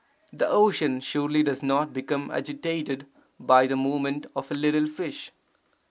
The 0.33 0.47
ocean 0.49 0.99
surely 0.99 1.43
does 1.43 1.61
not 1.61 1.93
become 1.93 2.31
agitated 2.31 3.05
by 3.39 3.67
the 3.67 3.75
movement 3.75 4.25
of 4.35 4.49
a 4.49 4.55
little 4.55 4.87
fish. 4.87 5.31